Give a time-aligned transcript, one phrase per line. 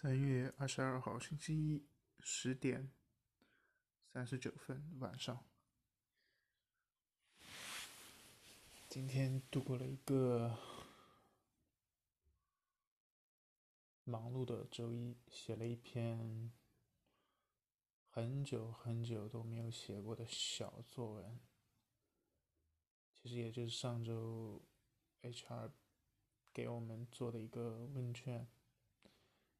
[0.00, 1.84] 三月二十二号，星期一，
[2.20, 2.92] 十点
[4.12, 5.44] 三十九分晚上。
[8.88, 10.56] 今天度过了一个
[14.04, 16.52] 忙碌的周一，写了一篇
[18.08, 21.40] 很久很久都没有写过的小作文。
[23.16, 24.62] 其实也就是上周
[25.22, 25.72] HR
[26.52, 28.46] 给我们做的一个问卷。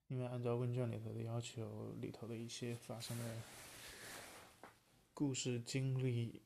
[0.09, 3.43] 因为按照问卷里头的要求，里头的一些发生的
[5.13, 6.41] 故事经历，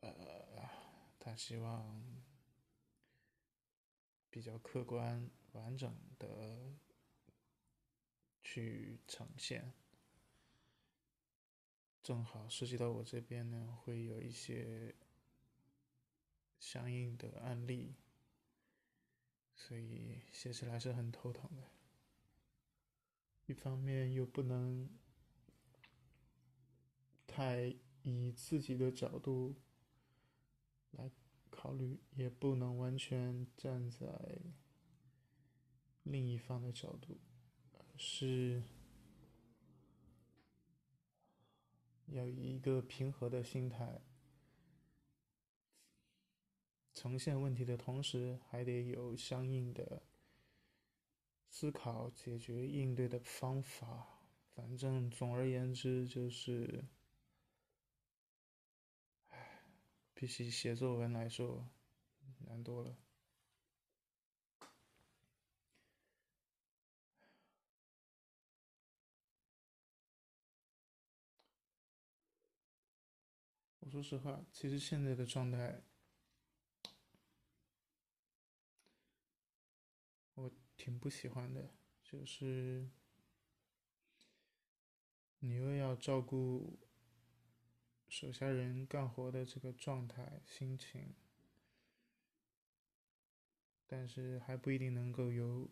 [0.00, 0.68] 呃，
[1.20, 2.02] 他希望
[4.28, 6.74] 比较客观完整的
[8.42, 9.72] 去呈现。
[12.02, 14.96] 正好涉及到我这边呢，会有一些
[16.58, 17.94] 相应的案例，
[19.54, 21.62] 所以写起来是很头疼的。
[23.52, 24.88] 一方面又不能
[27.26, 29.54] 太以自己的角度
[30.92, 31.10] 来
[31.50, 34.40] 考虑，也不能完全站在
[36.04, 37.20] 另一方的角度，
[37.98, 38.62] 是
[42.06, 44.00] 要以一个平和的心态
[46.94, 50.02] 呈现问题的同时，还得有相应的。
[51.62, 54.18] 思考解决应对的方法，
[54.52, 56.84] 反正总而言之就是，
[59.28, 59.62] 唉，
[60.12, 61.68] 比起写作文来说，
[62.40, 62.96] 难多了。
[73.78, 75.80] 我说实话，其实现在的状态。
[80.42, 82.90] 我挺不喜欢的，就是
[85.38, 86.80] 你又要照顾
[88.08, 91.14] 手下人干活的这个状态、心情，
[93.86, 95.70] 但是还不一定能够有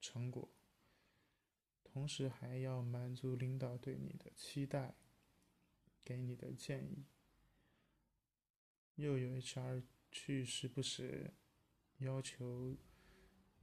[0.00, 0.48] 成果，
[1.82, 4.94] 同时还要满足领导对你的期待，
[6.04, 7.06] 给你的建议，
[8.94, 9.82] 又有 HR
[10.12, 11.34] 去时不时
[11.98, 12.76] 要求。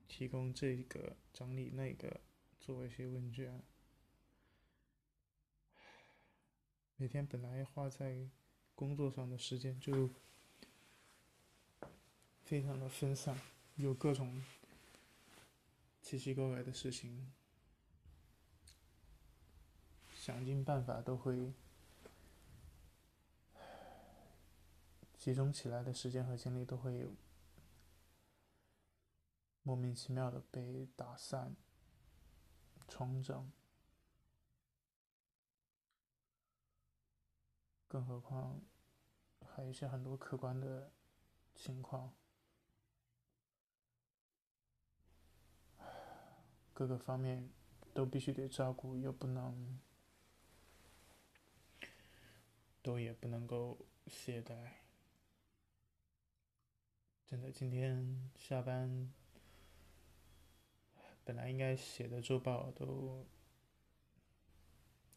[0.09, 2.19] 提供这个整理那个，
[2.59, 3.63] 做一些问卷。
[6.97, 8.27] 每天本来花在
[8.75, 10.09] 工作上的时间就
[12.43, 13.39] 非常的分散，
[13.75, 14.43] 有各种
[16.01, 17.31] 奇奇怪怪的事情，
[20.13, 21.53] 想尽办法都会
[25.17, 27.13] 集中起来的时间和精力都会有。
[29.69, 31.55] 莫名其妙的被打散、
[32.87, 33.51] 重整，
[37.87, 38.59] 更何况
[39.45, 40.91] 还有一些很多客观的
[41.53, 42.15] 情况，
[46.73, 47.47] 各个方面
[47.93, 49.79] 都必须得照顾，又不能，
[52.81, 53.77] 都也不能够
[54.07, 54.71] 懈怠。
[57.27, 59.13] 真的，今天下班。
[61.29, 63.23] 本来应该写的周报都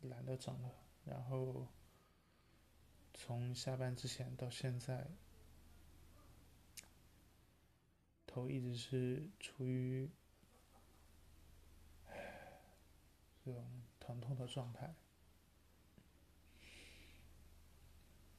[0.02, 0.70] 懒得整了，
[1.06, 1.66] 然后
[3.14, 5.06] 从下班之前到现在，
[8.26, 10.10] 头一直是处于
[13.42, 14.94] 这种疼痛的状态，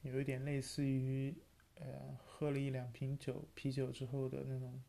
[0.02, 1.34] 有一点类似于
[1.74, 4.80] 呃喝了一两瓶酒啤酒之后的那种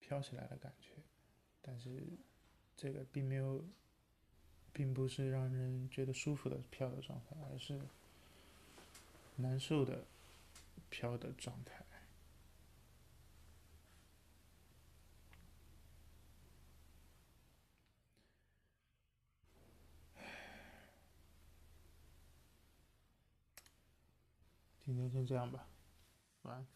[0.00, 0.99] 飘起来的感觉。
[1.62, 2.02] 但是，
[2.76, 3.64] 这个并没有，
[4.72, 7.80] 并不是让人觉得舒服的飘的状态，而是
[9.36, 10.04] 难受的
[10.88, 11.84] 飘的状态。
[24.82, 25.68] 今天先这样吧，
[26.42, 26.66] 晚安。